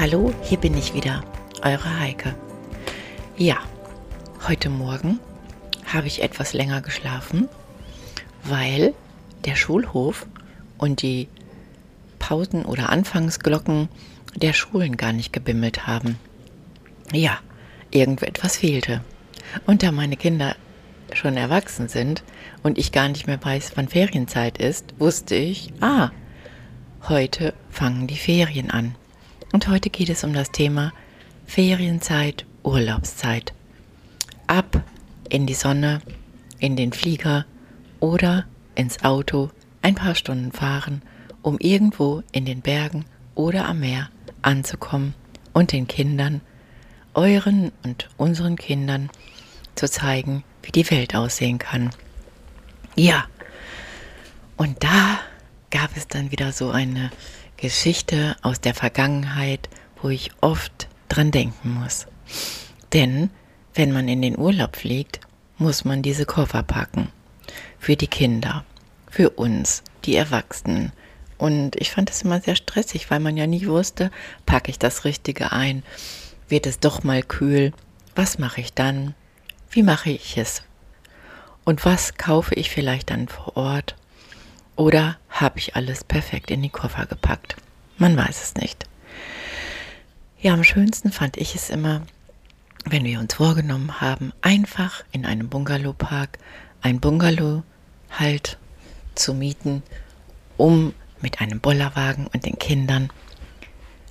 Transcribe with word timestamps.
Hallo, 0.00 0.32
hier 0.42 0.56
bin 0.56 0.78
ich 0.78 0.94
wieder, 0.94 1.22
eure 1.60 2.00
Heike. 2.00 2.34
Ja, 3.36 3.58
heute 4.48 4.70
Morgen 4.70 5.20
habe 5.84 6.06
ich 6.06 6.22
etwas 6.22 6.54
länger 6.54 6.80
geschlafen, 6.80 7.50
weil 8.42 8.94
der 9.44 9.56
Schulhof 9.56 10.24
und 10.78 11.02
die 11.02 11.28
Pausen- 12.18 12.64
oder 12.64 12.88
Anfangsglocken 12.88 13.90
der 14.36 14.54
Schulen 14.54 14.96
gar 14.96 15.12
nicht 15.12 15.34
gebimmelt 15.34 15.86
haben. 15.86 16.18
Ja, 17.12 17.38
irgendetwas 17.90 18.56
fehlte. 18.56 19.04
Und 19.66 19.82
da 19.82 19.92
meine 19.92 20.16
Kinder 20.16 20.56
schon 21.12 21.36
erwachsen 21.36 21.88
sind 21.88 22.24
und 22.62 22.78
ich 22.78 22.92
gar 22.92 23.08
nicht 23.08 23.26
mehr 23.26 23.44
weiß, 23.44 23.72
wann 23.74 23.88
Ferienzeit 23.88 24.56
ist, 24.56 24.94
wusste 24.98 25.34
ich, 25.34 25.74
ah, 25.82 26.10
heute 27.06 27.52
fangen 27.68 28.06
die 28.06 28.16
Ferien 28.16 28.70
an. 28.70 28.94
Und 29.52 29.66
heute 29.66 29.90
geht 29.90 30.08
es 30.10 30.22
um 30.22 30.32
das 30.32 30.52
Thema 30.52 30.92
Ferienzeit, 31.46 32.46
Urlaubszeit. 32.62 33.52
Ab 34.46 34.84
in 35.28 35.46
die 35.46 35.54
Sonne, 35.54 36.00
in 36.60 36.76
den 36.76 36.92
Flieger 36.92 37.46
oder 37.98 38.46
ins 38.76 39.02
Auto 39.02 39.50
ein 39.82 39.96
paar 39.96 40.14
Stunden 40.14 40.52
fahren, 40.52 41.02
um 41.42 41.58
irgendwo 41.58 42.22
in 42.30 42.44
den 42.44 42.60
Bergen 42.60 43.04
oder 43.34 43.66
am 43.66 43.80
Meer 43.80 44.08
anzukommen 44.42 45.14
und 45.52 45.72
den 45.72 45.88
Kindern, 45.88 46.42
euren 47.14 47.72
und 47.82 48.08
unseren 48.16 48.54
Kindern 48.54 49.10
zu 49.74 49.90
zeigen, 49.90 50.44
wie 50.62 50.70
die 50.70 50.88
Welt 50.90 51.16
aussehen 51.16 51.58
kann. 51.58 51.90
Ja, 52.94 53.24
und 54.56 54.84
da 54.84 55.18
gab 55.70 55.96
es 55.96 56.06
dann 56.06 56.30
wieder 56.30 56.52
so 56.52 56.70
eine 56.70 57.10
Geschichte 57.60 58.36
aus 58.40 58.60
der 58.60 58.74
Vergangenheit, 58.74 59.68
wo 60.00 60.08
ich 60.08 60.30
oft 60.40 60.88
dran 61.08 61.30
denken 61.30 61.74
muss. 61.74 62.06
Denn 62.92 63.30
wenn 63.74 63.92
man 63.92 64.08
in 64.08 64.22
den 64.22 64.38
Urlaub 64.38 64.76
fliegt, 64.76 65.20
muss 65.58 65.84
man 65.84 66.00
diese 66.00 66.24
Koffer 66.24 66.62
packen. 66.62 67.10
Für 67.78 67.96
die 67.96 68.06
Kinder, 68.06 68.64
für 69.10 69.30
uns, 69.30 69.82
die 70.06 70.16
Erwachsenen. 70.16 70.92
Und 71.36 71.76
ich 71.76 71.90
fand 71.90 72.08
es 72.10 72.22
immer 72.22 72.40
sehr 72.40 72.56
stressig, 72.56 73.10
weil 73.10 73.20
man 73.20 73.36
ja 73.36 73.46
nie 73.46 73.66
wusste, 73.66 74.10
packe 74.46 74.70
ich 74.70 74.78
das 74.78 75.04
Richtige 75.04 75.52
ein? 75.52 75.82
Wird 76.48 76.66
es 76.66 76.80
doch 76.80 77.02
mal 77.02 77.22
kühl? 77.22 77.72
Was 78.14 78.38
mache 78.38 78.62
ich 78.62 78.72
dann? 78.72 79.14
Wie 79.70 79.82
mache 79.82 80.10
ich 80.10 80.36
es? 80.36 80.62
Und 81.64 81.84
was 81.84 82.14
kaufe 82.14 82.54
ich 82.54 82.70
vielleicht 82.70 83.10
dann 83.10 83.28
vor 83.28 83.56
Ort? 83.56 83.96
Oder 84.80 85.18
habe 85.28 85.58
ich 85.58 85.76
alles 85.76 86.04
perfekt 86.04 86.50
in 86.50 86.62
die 86.62 86.70
Koffer 86.70 87.04
gepackt? 87.04 87.54
Man 87.98 88.16
weiß 88.16 88.42
es 88.42 88.54
nicht. 88.54 88.86
Ja, 90.40 90.54
am 90.54 90.64
schönsten 90.64 91.12
fand 91.12 91.36
ich 91.36 91.54
es 91.54 91.68
immer, 91.68 92.00
wenn 92.86 93.04
wir 93.04 93.20
uns 93.20 93.34
vorgenommen 93.34 94.00
haben, 94.00 94.32
einfach 94.40 95.04
in 95.12 95.26
einem 95.26 95.50
Bungalowpark 95.50 96.38
ein 96.80 96.98
Bungalow 96.98 97.62
halt 98.10 98.56
zu 99.14 99.34
mieten, 99.34 99.82
um 100.56 100.94
mit 101.20 101.42
einem 101.42 101.60
Bollerwagen 101.60 102.26
und 102.28 102.46
den 102.46 102.58
Kindern 102.58 103.10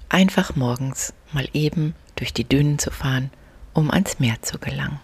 einfach 0.08 0.56
morgens 0.56 1.16
mal 1.32 1.50
eben 1.54 1.96
durch 2.14 2.32
die 2.32 2.48
Dünen 2.48 2.78
zu 2.78 2.92
fahren, 2.92 3.32
um 3.74 3.90
ans 3.90 4.20
Meer 4.20 4.40
zu 4.44 4.60
gelangen. 4.60 5.00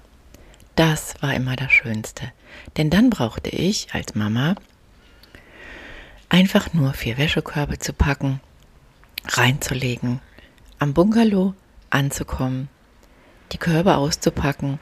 Das 0.76 1.16
war 1.22 1.34
immer 1.34 1.56
das 1.56 1.72
Schönste, 1.72 2.32
denn 2.78 2.92
dann 2.92 3.10
brauchte 3.10 3.50
ich 3.50 3.88
als 3.96 4.14
Mama 4.14 4.54
einfach 6.30 6.74
nur 6.74 6.94
vier 6.94 7.18
Wäschekörbe 7.18 7.80
zu 7.80 7.94
packen, 7.94 8.40
reinzulegen, 9.28 10.20
am 10.80 10.94
Bungalow 10.94 11.54
anzukommen, 11.90 12.70
die 13.52 13.58
Körbe 13.58 13.98
auszupacken, 13.98 14.80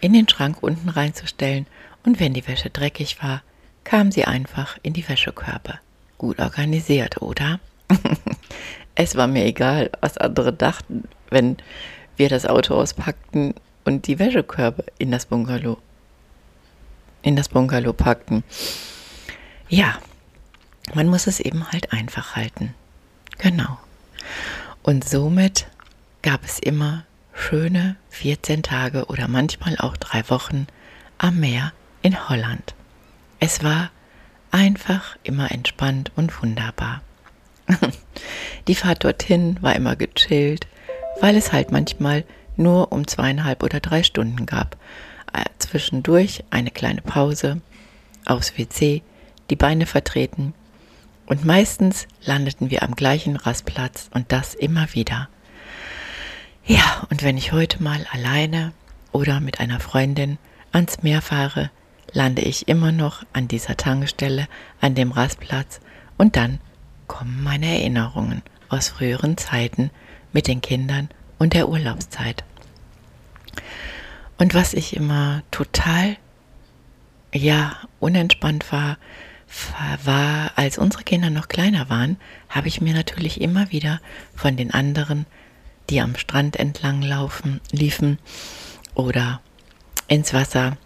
in 0.00 0.12
den 0.12 0.28
Schrank 0.28 0.62
unten 0.62 0.88
reinzustellen 0.88 1.66
und 2.04 2.20
wenn 2.20 2.34
die 2.34 2.46
Wäsche 2.46 2.70
dreckig 2.70 3.22
war, 3.22 3.42
kam 3.84 4.10
sie 4.10 4.24
einfach 4.24 4.78
in 4.82 4.92
die 4.92 5.08
Wäschekörbe. 5.08 5.78
Gut 6.18 6.38
organisiert, 6.40 7.22
oder? 7.22 7.60
es 8.94 9.16
war 9.16 9.26
mir 9.26 9.44
egal, 9.44 9.90
was 10.00 10.18
andere 10.18 10.52
dachten, 10.52 11.04
wenn 11.30 11.56
wir 12.16 12.28
das 12.28 12.46
Auto 12.46 12.74
auspackten 12.74 13.54
und 13.84 14.06
die 14.06 14.18
Wäschekörbe 14.18 14.84
in 14.98 15.10
das 15.10 15.26
Bungalow 15.26 15.78
in 17.26 17.34
das 17.34 17.48
Bungalow 17.48 17.92
packten. 17.92 18.44
Ja, 19.68 19.98
man 20.94 21.08
muss 21.08 21.26
es 21.26 21.40
eben 21.40 21.70
halt 21.72 21.92
einfach 21.92 22.36
halten. 22.36 22.74
Genau. 23.38 23.78
Und 24.82 25.08
somit 25.08 25.66
gab 26.22 26.44
es 26.44 26.58
immer 26.58 27.04
schöne 27.34 27.96
14 28.10 28.62
Tage 28.62 29.06
oder 29.06 29.28
manchmal 29.28 29.76
auch 29.78 29.96
drei 29.96 30.28
Wochen 30.30 30.66
am 31.18 31.40
Meer 31.40 31.72
in 32.02 32.28
Holland. 32.28 32.74
Es 33.40 33.62
war 33.62 33.90
einfach 34.50 35.16
immer 35.22 35.50
entspannt 35.50 36.12
und 36.16 36.40
wunderbar. 36.42 37.02
Die 38.68 38.74
Fahrt 38.74 39.04
dorthin 39.04 39.58
war 39.60 39.76
immer 39.76 39.96
gechillt, 39.96 40.66
weil 41.20 41.36
es 41.36 41.52
halt 41.52 41.72
manchmal 41.72 42.24
nur 42.56 42.92
um 42.92 43.06
zweieinhalb 43.06 43.62
oder 43.62 43.80
drei 43.80 44.02
Stunden 44.02 44.46
gab. 44.46 44.76
Äh, 45.32 45.44
zwischendurch 45.58 46.44
eine 46.50 46.70
kleine 46.70 47.02
Pause, 47.02 47.60
aufs 48.24 48.56
WC, 48.56 49.02
die 49.50 49.56
Beine 49.56 49.86
vertreten 49.86 50.54
und 51.26 51.44
meistens 51.44 52.06
landeten 52.24 52.70
wir 52.70 52.82
am 52.82 52.94
gleichen 52.94 53.36
Rastplatz 53.36 54.08
und 54.14 54.32
das 54.32 54.54
immer 54.54 54.94
wieder. 54.94 55.28
Ja, 56.64 57.06
und 57.10 57.22
wenn 57.22 57.36
ich 57.36 57.52
heute 57.52 57.82
mal 57.82 58.06
alleine 58.12 58.72
oder 59.12 59.40
mit 59.40 59.60
einer 59.60 59.80
Freundin 59.80 60.38
ans 60.72 61.02
Meer 61.02 61.22
fahre, 61.22 61.70
lande 62.12 62.42
ich 62.42 62.68
immer 62.68 62.92
noch 62.92 63.24
an 63.32 63.48
dieser 63.48 63.76
Tankstelle, 63.76 64.48
an 64.80 64.94
dem 64.94 65.12
Rastplatz 65.12 65.80
und 66.16 66.36
dann 66.36 66.60
kommen 67.06 67.42
meine 67.42 67.66
Erinnerungen 67.66 68.42
aus 68.68 68.88
früheren 68.88 69.36
Zeiten 69.36 69.90
mit 70.32 70.48
den 70.48 70.60
Kindern 70.60 71.08
und 71.38 71.54
der 71.54 71.68
Urlaubszeit. 71.68 72.44
Und 74.38 74.54
was 74.54 74.74
ich 74.74 74.96
immer 74.96 75.42
total, 75.50 76.16
ja, 77.32 77.76
unentspannt 78.00 78.70
war, 78.72 78.98
war, 80.04 80.52
als 80.56 80.78
unsere 80.78 81.04
Kinder 81.04 81.30
noch 81.30 81.48
kleiner 81.48 81.88
waren, 81.88 82.16
habe 82.48 82.68
ich 82.68 82.80
mir 82.80 82.94
natürlich 82.94 83.40
immer 83.40 83.70
wieder 83.70 84.00
von 84.34 84.56
den 84.56 84.72
anderen, 84.72 85.26
die 85.90 86.00
am 86.00 86.16
Strand 86.16 86.56
entlang 86.56 87.02
laufen, 87.02 87.60
liefen 87.70 88.18
oder 88.94 89.40
ins 90.08 90.32
Wasser, 90.34 90.76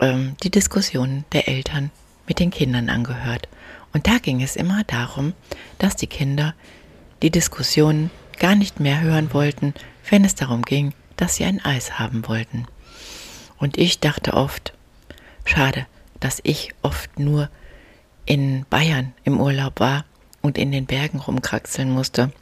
ähm, 0.00 0.36
die 0.42 0.50
Diskussionen 0.50 1.24
der 1.32 1.48
Eltern 1.48 1.90
mit 2.26 2.38
den 2.38 2.50
Kindern 2.50 2.88
angehört. 2.88 3.48
Und 3.92 4.06
da 4.06 4.18
ging 4.18 4.42
es 4.42 4.56
immer 4.56 4.84
darum, 4.84 5.32
dass 5.78 5.96
die 5.96 6.06
Kinder 6.06 6.54
die 7.22 7.30
Diskussionen 7.30 8.10
gar 8.38 8.54
nicht 8.54 8.80
mehr 8.80 9.00
hören 9.00 9.32
wollten, 9.32 9.74
wenn 10.10 10.24
es 10.24 10.34
darum 10.34 10.62
ging, 10.62 10.92
dass 11.16 11.36
sie 11.36 11.44
ein 11.44 11.64
Eis 11.64 11.98
haben 11.98 12.26
wollten. 12.28 12.66
Und 13.58 13.78
ich 13.78 14.00
dachte 14.00 14.34
oft, 14.34 14.74
schade, 15.44 15.86
dass 16.20 16.40
ich 16.42 16.74
oft 16.82 17.18
nur 17.18 17.48
in 18.26 18.66
Bayern 18.68 19.14
im 19.24 19.40
Urlaub 19.40 19.80
war 19.80 20.04
und 20.42 20.58
in 20.58 20.72
den 20.72 20.86
Bergen 20.86 21.20
rumkraxeln 21.20 21.90
musste. 21.90 22.32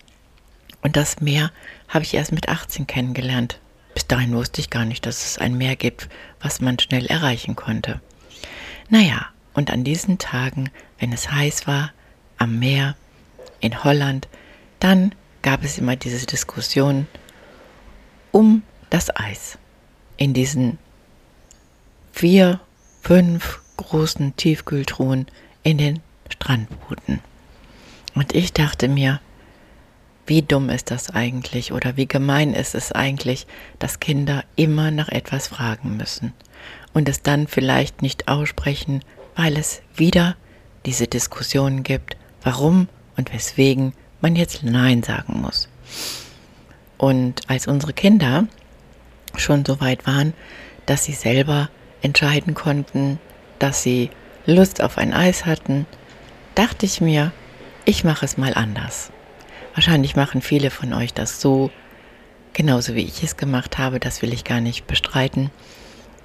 Und 0.82 0.96
das 0.96 1.20
Meer 1.20 1.52
habe 1.88 2.04
ich 2.04 2.14
erst 2.14 2.32
mit 2.32 2.48
18 2.48 2.86
kennengelernt. 2.86 3.60
Bis 3.94 4.06
dahin 4.06 4.34
wusste 4.34 4.60
ich 4.60 4.70
gar 4.70 4.84
nicht, 4.84 5.06
dass 5.06 5.24
es 5.24 5.38
ein 5.38 5.56
Meer 5.56 5.76
gibt, 5.76 6.08
was 6.40 6.60
man 6.60 6.78
schnell 6.78 7.06
erreichen 7.06 7.54
konnte. 7.54 8.00
Naja, 8.88 9.26
und 9.54 9.70
an 9.70 9.84
diesen 9.84 10.18
Tagen, 10.18 10.70
wenn 10.98 11.12
es 11.12 11.30
heiß 11.30 11.66
war, 11.66 11.92
am 12.38 12.58
Meer, 12.58 12.96
in 13.60 13.84
Holland, 13.84 14.28
dann 14.80 15.14
gab 15.40 15.64
es 15.64 15.78
immer 15.78 15.96
diese 15.96 16.26
Diskussion 16.26 17.06
um 18.32 18.62
das 18.90 19.14
Eis. 19.16 19.58
In 20.16 20.34
diesen 20.34 20.78
vier, 22.12 22.60
fünf 23.00 23.62
großen 23.76 24.36
Tiefkühltruhen 24.36 25.26
in 25.64 25.78
den 25.78 26.00
Strandbooten. 26.30 27.20
Und 28.14 28.34
ich 28.34 28.52
dachte 28.52 28.86
mir, 28.86 29.20
wie 30.26 30.42
dumm 30.42 30.70
ist 30.70 30.90
das 30.90 31.10
eigentlich 31.10 31.72
oder 31.72 31.96
wie 31.96 32.06
gemein 32.06 32.54
ist 32.54 32.74
es 32.74 32.92
eigentlich, 32.92 33.46
dass 33.78 34.00
Kinder 34.00 34.44
immer 34.56 34.90
nach 34.90 35.08
etwas 35.08 35.48
fragen 35.48 35.96
müssen 35.96 36.32
und 36.92 37.08
es 37.08 37.22
dann 37.22 37.46
vielleicht 37.46 38.00
nicht 38.00 38.28
aussprechen, 38.28 39.00
weil 39.36 39.56
es 39.58 39.82
wieder 39.94 40.36
diese 40.86 41.06
Diskussionen 41.06 41.82
gibt, 41.82 42.16
warum 42.42 42.88
und 43.16 43.32
weswegen 43.34 43.92
man 44.20 44.36
jetzt 44.36 44.62
Nein 44.62 45.02
sagen 45.02 45.40
muss. 45.40 45.68
Und 46.96 47.42
als 47.50 47.66
unsere 47.66 47.92
Kinder 47.92 48.46
schon 49.36 49.64
so 49.64 49.80
weit 49.80 50.06
waren, 50.06 50.32
dass 50.86 51.04
sie 51.04 51.12
selber 51.12 51.68
entscheiden 52.00 52.54
konnten, 52.54 53.18
dass 53.58 53.82
sie 53.82 54.10
Lust 54.46 54.82
auf 54.82 54.98
ein 54.98 55.12
Eis 55.12 55.46
hatten, 55.46 55.86
dachte 56.54 56.86
ich 56.86 57.00
mir, 57.00 57.32
ich 57.84 58.04
mache 58.04 58.24
es 58.24 58.36
mal 58.36 58.54
anders. 58.54 59.10
Wahrscheinlich 59.74 60.16
machen 60.16 60.42
viele 60.42 60.70
von 60.70 60.92
euch 60.92 61.14
das 61.14 61.40
so, 61.40 61.70
genauso 62.52 62.94
wie 62.94 63.02
ich 63.02 63.22
es 63.22 63.36
gemacht 63.36 63.78
habe, 63.78 64.00
das 64.00 64.22
will 64.22 64.32
ich 64.32 64.44
gar 64.44 64.60
nicht 64.60 64.86
bestreiten. 64.86 65.50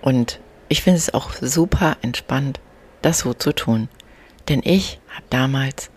Und 0.01 0.39
ich 0.67 0.83
finde 0.83 0.97
es 0.97 1.13
auch 1.13 1.33
super 1.33 1.97
entspannt, 2.01 2.59
das 3.01 3.19
so 3.19 3.33
zu 3.33 3.53
tun. 3.53 3.89
Denn 4.49 4.61
ich 4.63 4.99
habe 5.09 5.25
damals 5.29 5.89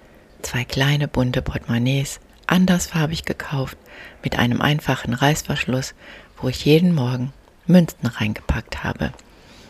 zwei 0.43 0.65
kleine 0.65 1.09
bunte 1.09 1.43
Portemonnaies 1.43 2.21
andersfarbig 2.47 3.25
gekauft 3.25 3.77
mit 4.23 4.39
einem 4.39 4.61
einfachen 4.61 5.15
Reißverschluss, 5.15 5.95
wo 6.41 6.49
ich 6.49 6.65
jeden 6.65 6.95
Morgen 6.95 7.33
Münzen 7.67 8.07
reingepackt 8.07 8.83
habe, 8.85 9.13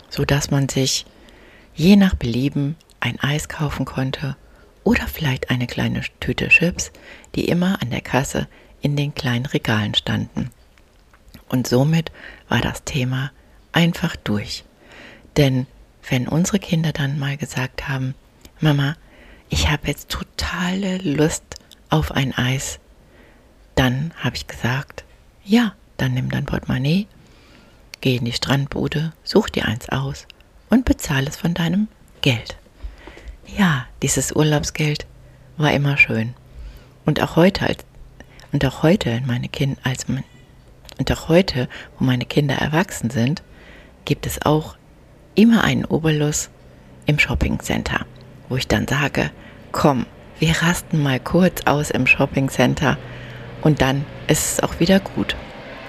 so 0.08 0.24
dass 0.24 0.50
man 0.50 0.68
sich 0.68 1.04
je 1.74 1.96
nach 1.96 2.14
Belieben 2.14 2.76
ein 3.00 3.18
Eis 3.20 3.48
kaufen 3.48 3.84
konnte 3.84 4.36
oder 4.84 5.06
vielleicht 5.06 5.50
eine 5.50 5.66
kleine 5.66 6.02
Tüte 6.20 6.48
Chips, 6.48 6.92
die 7.34 7.46
immer 7.46 7.80
an 7.82 7.90
der 7.90 8.00
Kasse 8.00 8.48
in 8.80 8.96
den 8.96 9.14
kleinen 9.14 9.46
Regalen 9.46 9.94
standen. 9.94 10.50
Und 11.48 11.66
somit 11.66 12.10
war 12.48 12.60
das 12.60 12.84
Thema 12.84 13.30
einfach 13.72 14.16
durch. 14.16 14.64
Denn 15.36 15.66
wenn 16.08 16.28
unsere 16.28 16.58
Kinder 16.58 16.92
dann 16.92 17.18
mal 17.18 17.36
gesagt 17.36 17.88
haben, 17.88 18.14
Mama, 18.60 18.96
ich 19.48 19.70
habe 19.70 19.88
jetzt 19.88 20.10
totale 20.10 20.98
Lust 20.98 21.44
auf 21.90 22.12
ein 22.12 22.34
Eis, 22.34 22.80
dann 23.74 24.12
habe 24.16 24.36
ich 24.36 24.46
gesagt, 24.46 25.04
ja, 25.44 25.74
dann 25.96 26.14
nimm 26.14 26.30
dein 26.30 26.46
Portemonnaie, 26.46 27.06
geh 28.00 28.16
in 28.16 28.24
die 28.24 28.32
Strandbude, 28.32 29.12
such 29.22 29.50
dir 29.50 29.66
eins 29.66 29.88
aus 29.88 30.26
und 30.72 30.86
bezahle 30.86 31.28
es 31.28 31.36
von 31.36 31.52
deinem 31.52 31.86
Geld. 32.22 32.56
Ja, 33.58 33.84
dieses 34.00 34.32
Urlaubsgeld 34.32 35.06
war 35.58 35.70
immer 35.72 35.98
schön. 35.98 36.32
Und 37.04 37.22
auch 37.22 37.36
heute, 37.36 37.76
und 38.52 38.64
auch 38.64 38.82
heute, 38.82 39.20
meine 39.26 39.48
Kinder, 39.48 39.78
als 39.84 40.06
und 40.98 41.12
auch 41.12 41.28
heute, 41.28 41.68
wo 41.98 42.04
meine 42.06 42.24
Kinder 42.24 42.54
erwachsen 42.54 43.10
sind, 43.10 43.42
gibt 44.06 44.26
es 44.26 44.46
auch 44.46 44.76
immer 45.34 45.62
einen 45.62 45.84
Oberlus 45.84 46.48
im 47.04 47.18
Shoppingcenter, 47.18 48.06
wo 48.48 48.56
ich 48.56 48.66
dann 48.66 48.88
sage, 48.88 49.30
komm, 49.72 50.06
wir 50.38 50.62
rasten 50.62 51.02
mal 51.02 51.20
kurz 51.20 51.66
aus 51.66 51.90
im 51.90 52.06
Shoppingcenter 52.06 52.96
und 53.60 53.82
dann 53.82 54.06
ist 54.26 54.54
es 54.54 54.62
auch 54.62 54.80
wieder 54.80 55.00
gut. 55.00 55.36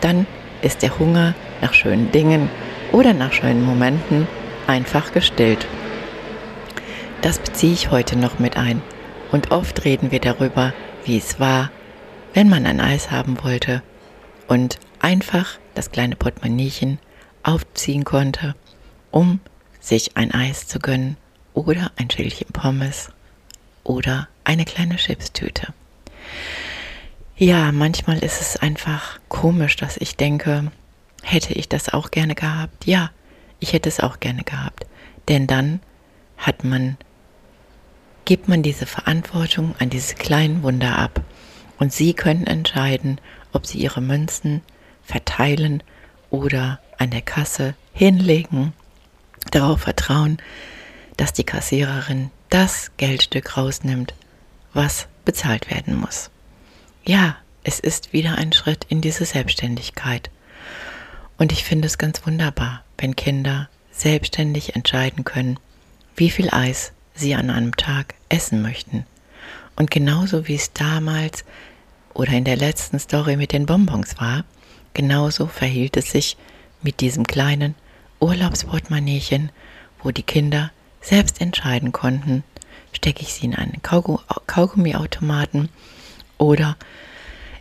Dann 0.01 0.27
ist 0.61 0.81
der 0.81 0.99
Hunger 0.99 1.35
nach 1.61 1.73
schönen 1.73 2.11
Dingen 2.11 2.49
oder 2.91 3.13
nach 3.13 3.31
schönen 3.31 3.63
Momenten 3.63 4.27
einfach 4.67 5.11
gestillt. 5.11 5.65
Das 7.21 7.39
beziehe 7.39 7.73
ich 7.73 7.91
heute 7.91 8.17
noch 8.17 8.39
mit 8.39 8.57
ein. 8.57 8.81
Und 9.31 9.51
oft 9.51 9.85
reden 9.85 10.11
wir 10.11 10.19
darüber, 10.19 10.73
wie 11.05 11.17
es 11.17 11.39
war, 11.39 11.71
wenn 12.33 12.49
man 12.49 12.65
ein 12.65 12.79
Eis 12.79 13.11
haben 13.11 13.41
wollte 13.43 13.81
und 14.47 14.77
einfach 14.99 15.57
das 15.73 15.91
kleine 15.91 16.15
Portemonnaiechen 16.15 16.99
aufziehen 17.43 18.03
konnte, 18.03 18.55
um 19.11 19.39
sich 19.79 20.17
ein 20.17 20.31
Eis 20.33 20.67
zu 20.67 20.79
gönnen 20.79 21.17
oder 21.53 21.91
ein 21.97 22.09
Schälchen 22.09 22.47
Pommes 22.47 23.09
oder 23.83 24.27
eine 24.43 24.65
kleine 24.65 24.95
Chipstüte. 24.97 25.73
Ja, 27.35 27.71
manchmal 27.71 28.19
ist 28.19 28.41
es 28.41 28.57
einfach 28.57 29.19
komisch, 29.27 29.75
dass 29.75 29.97
ich 29.97 30.15
denke, 30.15 30.71
hätte 31.23 31.53
ich 31.53 31.67
das 31.67 31.89
auch 31.89 32.11
gerne 32.11 32.35
gehabt? 32.35 32.85
Ja, 32.85 33.09
ich 33.63 33.73
hätte 33.73 33.89
es 33.89 33.99
auch 33.99 34.19
gerne 34.19 34.43
gehabt. 34.43 34.85
Denn 35.29 35.47
dann 35.47 35.79
hat 36.37 36.63
man, 36.63 36.97
gibt 38.25 38.47
man 38.47 38.61
diese 38.61 38.85
Verantwortung 38.85 39.73
an 39.79 39.89
diese 39.89 40.15
kleinen 40.15 40.63
Wunder 40.63 40.97
ab. 40.97 41.21
Und 41.79 41.91
sie 41.91 42.13
können 42.13 42.45
entscheiden, 42.45 43.19
ob 43.53 43.65
sie 43.65 43.79
ihre 43.79 44.01
Münzen 44.01 44.61
verteilen 45.03 45.81
oder 46.29 46.79
an 46.97 47.09
der 47.09 47.21
Kasse 47.21 47.75
hinlegen, 47.93 48.73
darauf 49.51 49.81
vertrauen, 49.81 50.37
dass 51.17 51.33
die 51.33 51.43
Kassiererin 51.43 52.31
das 52.49 52.91
Geldstück 52.97 53.57
rausnimmt, 53.57 54.13
was 54.73 55.07
bezahlt 55.25 55.69
werden 55.69 55.95
muss. 55.95 56.29
Ja, 57.05 57.37
es 57.63 57.79
ist 57.79 58.13
wieder 58.13 58.37
ein 58.37 58.51
Schritt 58.51 58.85
in 58.89 59.01
diese 59.01 59.25
Selbstständigkeit. 59.25 60.29
Und 61.43 61.51
ich 61.51 61.65
finde 61.65 61.87
es 61.87 61.97
ganz 61.97 62.25
wunderbar, 62.25 62.85
wenn 62.97 63.17
Kinder 63.17 63.67
selbstständig 63.91 64.77
entscheiden 64.77 65.25
können, 65.25 65.59
wie 66.15 66.29
viel 66.29 66.49
Eis 66.49 66.93
sie 67.15 67.35
an 67.35 67.49
einem 67.49 67.75
Tag 67.75 68.13
essen 68.29 68.61
möchten. 68.61 69.05
Und 69.75 69.91
genauso 69.91 70.47
wie 70.47 70.55
es 70.55 70.71
damals 70.71 71.43
oder 72.13 72.31
in 72.31 72.45
der 72.45 72.55
letzten 72.55 72.97
Story 72.97 73.35
mit 73.35 73.51
den 73.51 73.65
Bonbons 73.65 74.17
war, 74.21 74.45
genauso 74.93 75.47
verhielt 75.47 75.97
es 75.97 76.11
sich 76.11 76.37
mit 76.81 77.01
diesem 77.01 77.27
kleinen 77.27 77.75
Urlaubsportemonnaiechen, 78.21 79.51
wo 80.01 80.11
die 80.11 80.23
Kinder 80.23 80.71
selbst 81.01 81.41
entscheiden 81.41 81.91
konnten, 81.91 82.45
stecke 82.93 83.21
ich 83.21 83.33
sie 83.33 83.47
in 83.47 83.55
einen 83.55 83.81
Kaugummiautomaten 83.81 85.67
oder 86.37 86.77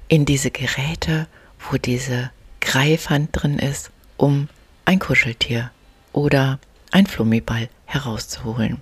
in 0.07 0.25
diese 0.25 0.53
Geräte, 0.53 1.27
wo 1.69 1.79
diese 1.79 2.31
Greifhand 2.73 3.29
drin 3.33 3.59
ist, 3.59 3.91
um 4.17 4.49
ein 4.87 4.99
Kuscheltier 4.99 5.71
oder 6.15 6.59
ein 6.91 7.07
Flummiball 7.07 7.69
herauszuholen. 7.85 8.81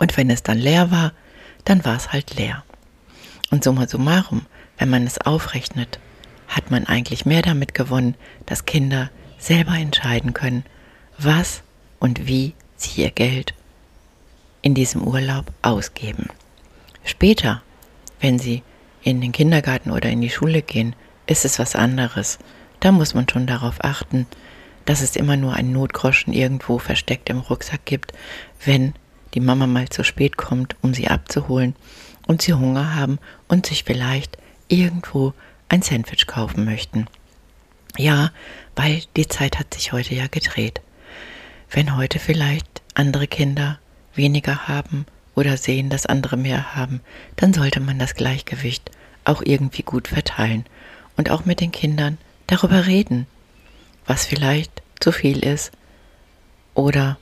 Und 0.00 0.16
wenn 0.16 0.28
es 0.28 0.42
dann 0.42 0.58
leer 0.58 0.90
war, 0.90 1.12
dann 1.64 1.84
war 1.84 1.94
es 1.94 2.12
halt 2.12 2.34
leer. 2.34 2.64
Und 3.52 3.62
summa 3.62 3.86
summarum, 3.86 4.44
wenn 4.76 4.90
man 4.90 5.06
es 5.06 5.20
aufrechnet, 5.20 6.00
hat 6.48 6.72
man 6.72 6.84
eigentlich 6.84 7.24
mehr 7.24 7.42
damit 7.42 7.74
gewonnen, 7.74 8.16
dass 8.46 8.64
Kinder 8.64 9.08
selber 9.38 9.74
entscheiden 9.74 10.34
können, 10.34 10.64
was 11.16 11.62
und 12.00 12.26
wie 12.26 12.54
sie 12.76 13.02
ihr 13.02 13.12
Geld 13.12 13.54
in 14.62 14.74
diesem 14.74 15.06
Urlaub 15.06 15.44
ausgeben. 15.62 16.26
Später, 17.04 17.62
wenn 18.18 18.40
sie 18.40 18.64
in 19.04 19.20
den 19.20 19.30
Kindergarten 19.30 19.92
oder 19.92 20.10
in 20.10 20.22
die 20.22 20.30
Schule 20.30 20.62
gehen, 20.62 20.96
ist 21.28 21.44
es 21.44 21.60
was 21.60 21.76
anderes. 21.76 22.40
Da 22.80 22.92
muss 22.92 23.14
man 23.14 23.28
schon 23.28 23.46
darauf 23.46 23.84
achten, 23.84 24.26
dass 24.86 25.02
es 25.02 25.16
immer 25.16 25.36
nur 25.36 25.54
einen 25.54 25.72
Notgroschen 25.72 26.32
irgendwo 26.32 26.78
versteckt 26.78 27.30
im 27.30 27.38
Rucksack 27.38 27.84
gibt, 27.84 28.12
wenn 28.64 28.94
die 29.34 29.40
Mama 29.40 29.66
mal 29.66 29.88
zu 29.88 30.02
spät 30.02 30.36
kommt, 30.36 30.74
um 30.82 30.94
sie 30.94 31.08
abzuholen 31.08 31.76
und 32.26 32.42
sie 32.42 32.54
Hunger 32.54 32.94
haben 32.94 33.18
und 33.48 33.66
sich 33.66 33.84
vielleicht 33.84 34.38
irgendwo 34.68 35.34
ein 35.68 35.82
Sandwich 35.82 36.26
kaufen 36.26 36.64
möchten. 36.64 37.06
Ja, 37.96 38.32
weil 38.76 39.02
die 39.16 39.28
Zeit 39.28 39.58
hat 39.58 39.74
sich 39.74 39.92
heute 39.92 40.14
ja 40.14 40.26
gedreht. 40.26 40.80
Wenn 41.70 41.96
heute 41.96 42.18
vielleicht 42.18 42.82
andere 42.94 43.26
Kinder 43.26 43.78
weniger 44.14 44.68
haben 44.68 45.06
oder 45.34 45.56
sehen, 45.56 45.90
dass 45.90 46.06
andere 46.06 46.36
mehr 46.36 46.74
haben, 46.74 47.00
dann 47.36 47.52
sollte 47.52 47.80
man 47.80 47.98
das 47.98 48.14
Gleichgewicht 48.14 48.90
auch 49.24 49.42
irgendwie 49.44 49.82
gut 49.82 50.08
verteilen 50.08 50.64
und 51.16 51.30
auch 51.30 51.44
mit 51.44 51.60
den 51.60 51.72
Kindern 51.72 52.18
darüber 52.50 52.86
reden, 52.86 53.26
was 54.06 54.26
vielleicht 54.26 54.82
zu 54.98 55.12
viel 55.12 55.44
ist 55.44 55.72
oder 56.74 57.18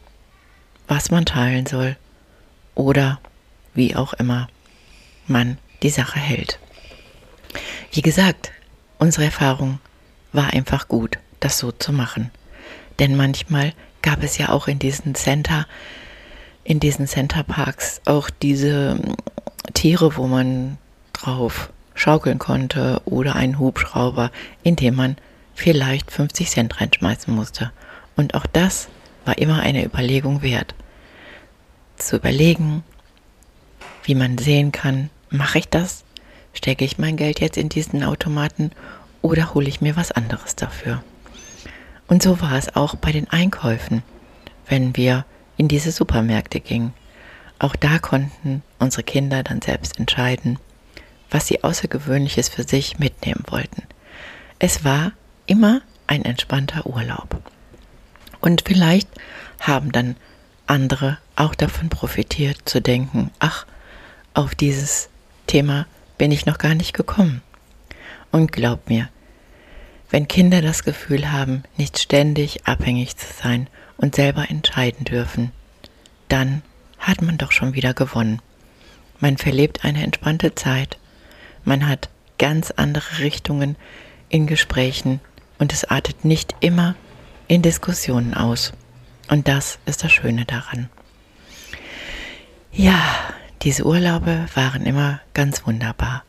was 0.86 1.10
man 1.10 1.24
teilen 1.24 1.66
soll 1.66 1.96
oder 2.74 3.20
wie 3.74 3.94
auch 3.94 4.14
immer 4.14 4.48
man 5.26 5.58
die 5.82 5.90
Sache 5.90 6.18
hält. 6.18 6.58
Wie 7.92 8.02
gesagt, 8.02 8.52
unsere 8.98 9.26
Erfahrung 9.26 9.80
war 10.32 10.52
einfach 10.52 10.88
gut, 10.88 11.18
das 11.40 11.58
so 11.58 11.72
zu 11.72 11.92
machen. 11.92 12.30
Denn 12.98 13.16
manchmal 13.16 13.74
gab 14.02 14.22
es 14.22 14.38
ja 14.38 14.48
auch 14.48 14.68
in 14.68 14.78
diesen 14.78 15.14
Center 15.14 15.66
in 16.68 16.80
diesen 16.80 17.06
Centerparks 17.06 18.02
auch 18.04 18.28
diese 18.28 18.98
ähm, 19.02 19.16
Tiere, 19.72 20.16
wo 20.16 20.26
man 20.26 20.76
drauf 21.14 21.72
schaukeln 21.98 22.38
konnte 22.38 23.00
oder 23.04 23.34
einen 23.36 23.58
Hubschrauber, 23.58 24.30
in 24.62 24.76
dem 24.76 24.94
man 24.94 25.16
vielleicht 25.54 26.10
50 26.10 26.48
Cent 26.48 26.80
reinschmeißen 26.80 27.34
musste. 27.34 27.72
Und 28.16 28.34
auch 28.34 28.46
das 28.46 28.88
war 29.24 29.38
immer 29.38 29.60
eine 29.60 29.84
Überlegung 29.84 30.42
wert. 30.42 30.74
Zu 31.96 32.16
überlegen, 32.16 32.84
wie 34.04 34.14
man 34.14 34.38
sehen 34.38 34.72
kann, 34.72 35.10
mache 35.30 35.58
ich 35.58 35.68
das? 35.68 36.04
stecke 36.54 36.84
ich 36.84 36.98
mein 36.98 37.16
Geld 37.16 37.40
jetzt 37.40 37.56
in 37.56 37.68
diesen 37.68 38.02
Automaten 38.02 38.72
oder 39.22 39.54
hole 39.54 39.68
ich 39.68 39.80
mir 39.80 39.96
was 39.96 40.12
anderes 40.12 40.56
dafür? 40.56 41.02
Und 42.08 42.22
so 42.22 42.40
war 42.40 42.54
es 42.54 42.74
auch 42.74 42.96
bei 42.96 43.12
den 43.12 43.28
Einkäufen, 43.28 44.02
wenn 44.66 44.96
wir 44.96 45.24
in 45.56 45.68
diese 45.68 45.92
Supermärkte 45.92 46.60
gingen. 46.60 46.94
Auch 47.58 47.76
da 47.76 47.98
konnten 47.98 48.62
unsere 48.78 49.02
Kinder 49.02 49.42
dann 49.42 49.60
selbst 49.60 49.98
entscheiden, 49.98 50.58
was 51.30 51.46
sie 51.46 51.62
Außergewöhnliches 51.64 52.48
für 52.48 52.62
sich 52.62 52.98
mitnehmen 52.98 53.44
wollten. 53.48 53.82
Es 54.58 54.84
war 54.84 55.12
immer 55.46 55.82
ein 56.06 56.24
entspannter 56.24 56.86
Urlaub. 56.86 57.40
Und 58.40 58.62
vielleicht 58.66 59.08
haben 59.60 59.92
dann 59.92 60.16
andere 60.66 61.18
auch 61.36 61.54
davon 61.54 61.88
profitiert 61.88 62.58
zu 62.64 62.80
denken, 62.80 63.30
ach, 63.38 63.66
auf 64.34 64.54
dieses 64.54 65.08
Thema 65.46 65.86
bin 66.18 66.30
ich 66.30 66.46
noch 66.46 66.58
gar 66.58 66.74
nicht 66.74 66.92
gekommen. 66.92 67.42
Und 68.30 68.52
glaub 68.52 68.88
mir, 68.88 69.08
wenn 70.10 70.28
Kinder 70.28 70.62
das 70.62 70.84
Gefühl 70.84 71.32
haben, 71.32 71.64
nicht 71.76 71.98
ständig 71.98 72.66
abhängig 72.66 73.16
zu 73.16 73.26
sein 73.42 73.68
und 73.96 74.14
selber 74.14 74.50
entscheiden 74.50 75.04
dürfen, 75.04 75.52
dann 76.28 76.62
hat 76.98 77.22
man 77.22 77.38
doch 77.38 77.52
schon 77.52 77.74
wieder 77.74 77.94
gewonnen. 77.94 78.40
Man 79.20 79.36
verlebt 79.36 79.84
eine 79.84 80.02
entspannte 80.02 80.54
Zeit, 80.54 80.98
man 81.68 81.86
hat 81.86 82.08
ganz 82.38 82.70
andere 82.72 83.18
Richtungen 83.18 83.76
in 84.28 84.46
Gesprächen 84.46 85.20
und 85.58 85.72
es 85.72 85.84
artet 85.84 86.24
nicht 86.24 86.56
immer 86.60 86.94
in 87.46 87.62
Diskussionen 87.62 88.34
aus. 88.34 88.72
Und 89.28 89.48
das 89.48 89.78
ist 89.84 90.02
das 90.02 90.10
Schöne 90.12 90.46
daran. 90.46 90.88
Ja, 92.72 93.00
diese 93.62 93.84
Urlaube 93.84 94.46
waren 94.54 94.86
immer 94.86 95.20
ganz 95.34 95.66
wunderbar. 95.66 96.24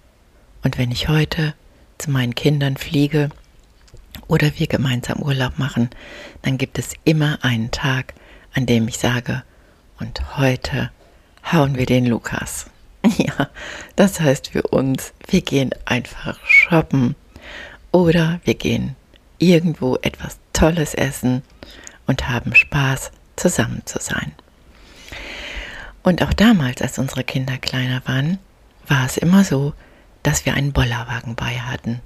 Und 0.64 0.78
wenn 0.78 0.92
ich 0.92 1.08
heute 1.08 1.54
zu 1.98 2.12
meinen 2.12 2.36
Kindern 2.36 2.76
fliege 2.76 3.30
oder 4.28 4.52
wir 4.58 4.68
gemeinsam 4.68 5.22
Urlaub 5.22 5.58
machen, 5.58 5.90
dann 6.42 6.58
gibt 6.58 6.78
es 6.78 6.94
immer 7.06 7.40
einen 7.44 7.72
Tag, 7.72 8.14
an 8.54 8.66
dem 8.66 8.88
ich 8.88 8.98
sage, 8.98 9.44
und 10.00 10.38
heute 10.38 10.92
hauen 11.52 11.78
wir 11.78 11.86
den 11.86 12.06
Lukas. 12.06 12.70
Ja, 13.18 13.50
das 13.96 14.20
heißt 14.20 14.50
für 14.50 14.64
uns, 14.64 15.14
wir 15.28 15.42
gehen 15.42 15.72
einfach 15.86 16.40
shoppen 16.46 17.16
oder 17.92 18.40
wir 18.44 18.56
gehen 18.56 18.96
irgendwo 19.38 19.98
etwas 19.98 20.40
Tolles 20.54 20.94
essen 20.94 21.44
und 22.08 22.30
haben 22.30 22.56
Spaß, 22.56 23.12
zusammen 23.36 23.82
zu 23.86 24.00
sein. 24.00 24.34
Und 26.04 26.22
auch 26.24 26.34
damals, 26.34 26.82
als 26.82 27.00
unsere 27.00 27.24
Kinder 27.24 27.58
kleiner 27.58 28.02
waren, 28.06 28.38
war 28.88 29.06
es 29.06 29.18
immer 29.18 29.44
so, 29.44 29.74
dass 30.24 30.46
wir 30.46 30.54
einen 30.56 30.74
Bollerwagen 30.74 31.36
bei 31.36 31.60
hatten, 31.60 32.02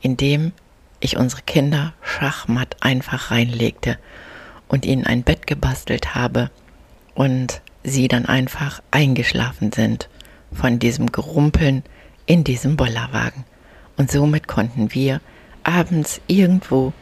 in 0.00 0.16
dem 0.16 0.52
ich 1.00 1.16
unsere 1.16 1.42
Kinder 1.42 1.92
schachmatt 2.02 2.76
einfach 2.80 3.30
reinlegte 3.30 3.98
und 4.68 4.86
ihnen 4.86 5.04
ein 5.04 5.22
Bett 5.22 5.46
gebastelt 5.46 6.14
habe 6.14 6.50
und 7.14 7.60
sie 7.82 8.08
dann 8.08 8.26
einfach 8.26 8.82
eingeschlafen 8.90 9.72
sind 9.72 10.08
von 10.52 10.78
diesem 10.78 11.12
Gerumpeln 11.12 11.82
in 12.26 12.44
diesem 12.44 12.76
Bollerwagen. 12.76 13.44
Und 13.96 14.10
somit 14.10 14.48
konnten 14.48 14.94
wir 14.94 15.20
abends 15.62 16.20
irgendwo 16.26 16.92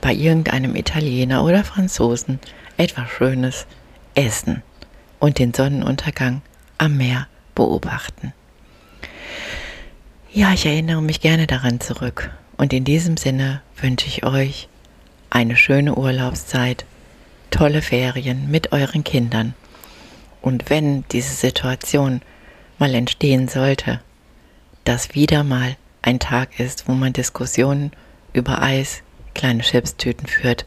bei 0.00 0.12
irgendeinem 0.12 0.76
Italiener 0.76 1.44
oder 1.44 1.64
Franzosen 1.64 2.38
etwas 2.76 3.10
Schönes 3.10 3.66
essen 4.14 4.62
und 5.18 5.38
den 5.38 5.52
Sonnenuntergang 5.52 6.42
am 6.78 6.96
Meer 6.96 7.26
beobachten. 7.54 8.32
Ja, 10.32 10.52
ich 10.52 10.66
erinnere 10.66 11.02
mich 11.02 11.20
gerne 11.20 11.46
daran 11.46 11.80
zurück 11.80 12.30
und 12.56 12.72
in 12.72 12.84
diesem 12.84 13.16
Sinne 13.16 13.62
wünsche 13.76 14.06
ich 14.06 14.24
euch 14.24 14.68
eine 15.30 15.56
schöne 15.56 15.94
Urlaubszeit, 15.94 16.84
tolle 17.50 17.82
Ferien 17.82 18.50
mit 18.50 18.72
euren 18.72 19.04
Kindern. 19.04 19.54
Und 20.42 20.70
wenn 20.70 21.04
diese 21.10 21.34
Situation 21.34 22.20
mal 22.78 22.94
entstehen 22.94 23.48
sollte, 23.48 24.00
dass 24.84 25.14
wieder 25.14 25.44
mal 25.44 25.76
ein 26.02 26.18
Tag 26.18 26.60
ist, 26.60 26.88
wo 26.88 26.92
man 26.92 27.12
Diskussionen 27.12 27.90
über 28.32 28.62
Eis, 28.62 29.02
kleine 29.34 29.62
Chipstüten 29.62 30.26
führt, 30.26 30.66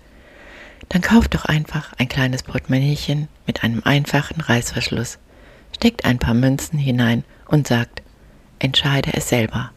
dann 0.89 1.01
kauft 1.01 1.36
doch 1.36 1.46
einfach 1.46 1.94
ein 1.98 2.10
kleines 2.10 2.44
Portemonnaiechen 2.44 3.28
mit 3.46 3.63
einem 3.63 3.82
einfachen 3.84 4.42
Reißverschluss, 4.42 5.20
steckt 5.75 6.06
ein 6.06 6.20
paar 6.20 6.34
Münzen 6.34 6.80
hinein 6.80 7.24
und 7.48 7.68
sagt, 7.68 8.01
entscheide 8.60 9.12
es 9.13 9.30
selber, 9.30 9.72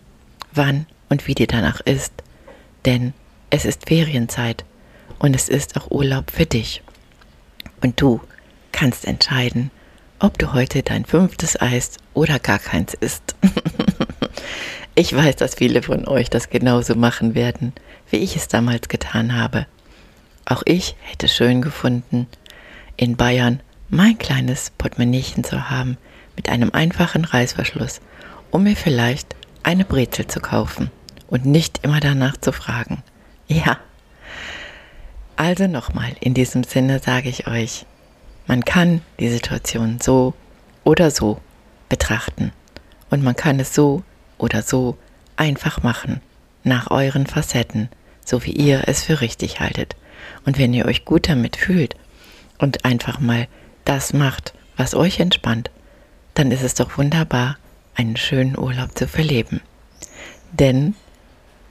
wann 0.53 0.87
und 1.09 1.27
wie 1.27 1.35
dir 1.35 1.47
danach 1.47 1.81
ist, 1.81 2.13
denn 2.87 3.13
es 3.51 3.65
ist 3.65 3.89
Ferienzeit 3.89 4.65
und 5.19 5.37
es 5.37 5.49
ist 5.49 5.77
auch 5.77 5.91
Urlaub 5.91 6.31
für 6.31 6.47
dich. 6.47 6.83
Und 7.83 8.01
du 8.01 8.21
kannst 8.73 9.05
entscheiden, 9.07 9.71
ob 10.23 10.39
du 10.39 10.53
heute 10.53 10.85
dein 10.85 11.05
fünftes 11.05 11.61
Eis 11.61 11.97
oder 12.15 12.39
gar 12.39 12.61
keins 12.61 12.95
isst. 12.95 13.35
ich 14.95 15.15
weiß, 15.15 15.35
dass 15.35 15.57
viele 15.57 15.83
von 15.83 16.07
euch 16.07 16.31
das 16.31 16.49
genauso 16.49 16.95
machen 16.95 17.35
werden, 17.35 17.73
wie 18.09 18.19
ich 18.19 18.37
es 18.37 18.47
damals 18.47 18.89
getan 18.89 19.37
habe. 19.37 19.67
Auch 20.45 20.63
ich 20.65 20.95
hätte 21.01 21.27
schön 21.27 21.61
gefunden, 21.61 22.29
in 22.97 23.17
Bayern 23.17 23.61
mein 23.89 24.17
kleines 24.17 24.71
Portemonnaiechen 24.71 25.43
zu 25.43 25.71
haben 25.71 25.99
mit 26.37 26.49
einem 26.49 26.71
einfachen 26.73 27.25
Reißverschluss, 27.25 28.01
um 28.53 28.63
mir 28.63 28.77
vielleicht 28.77 29.35
eine 29.65 29.85
Brezel 29.85 30.29
zu 30.29 30.39
kaufen 30.39 30.93
und 31.27 31.47
nicht 31.47 31.81
immer 31.83 31.99
danach 31.99 32.37
zu 32.37 32.53
fragen. 32.53 33.03
Ja. 33.49 33.79
Also 35.35 35.67
nochmal, 35.67 36.13
in 36.21 36.35
diesem 36.35 36.63
Sinne 36.63 37.01
sage 37.01 37.29
ich 37.29 37.49
euch, 37.49 37.87
man 38.47 38.65
kann 38.65 39.01
die 39.21 39.29
Situation 39.29 39.99
so 40.01 40.35
oder 40.85 41.11
so 41.11 41.41
betrachten 41.89 42.53
und 43.11 43.23
man 43.23 43.37
kann 43.37 43.61
es 43.61 43.75
so 43.75 44.03
oder 44.39 44.63
so 44.63 44.97
einfach 45.37 45.83
machen, 45.83 46.21
nach 46.65 46.91
euren 46.91 47.27
Facetten, 47.27 47.89
so 48.25 48.45
wie 48.45 48.53
ihr 48.53 48.85
es 48.87 49.05
für 49.05 49.21
richtig 49.21 49.61
haltet. 49.61 49.97
Und 50.45 50.59
wenn 50.59 50.75
ihr 50.75 50.87
euch 50.87 51.05
gut 51.05 51.29
damit 51.29 51.57
fühlt 51.57 51.97
und 52.59 52.85
einfach 52.85 53.21
mal 53.21 53.49
das 53.85 54.13
macht, 54.13 54.55
was 54.77 54.95
euch 54.95 55.21
entspannt, 55.21 55.71
dann 56.35 56.51
ist 56.51 56.63
es 56.63 56.75
doch 56.75 56.97
wunderbar, 56.99 57.57
einen 57.95 58.17
schönen 58.17 58.59
Urlaub 58.59 58.97
zu 58.97 59.07
verleben. 59.07 59.61
Denn 60.53 60.95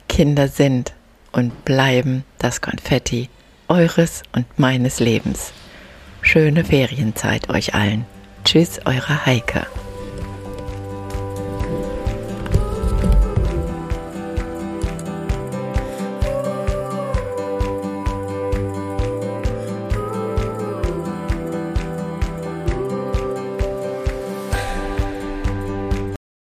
Kinder 0.08 0.48
sind 0.48 0.94
und 1.32 1.66
bleiben 1.66 2.24
das 2.38 2.62
Konfetti 2.62 3.30
eures 3.68 4.24
und 4.34 4.46
meines 4.60 5.00
Lebens. 5.00 5.54
Schöne 6.22 6.64
Ferienzeit 6.64 7.50
euch 7.50 7.74
allen. 7.74 8.06
Tschüss, 8.44 8.80
eure 8.86 9.26
Heike. 9.26 9.66